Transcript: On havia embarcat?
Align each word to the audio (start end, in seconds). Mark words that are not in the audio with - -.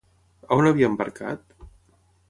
On 0.55 0.69
havia 0.69 0.89
embarcat? 0.93 1.47